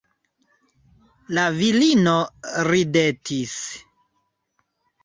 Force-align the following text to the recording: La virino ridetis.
La 1.39 1.45
virino 1.59 2.15
ridetis. 2.71 3.55